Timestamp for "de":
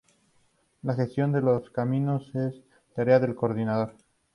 1.31-1.41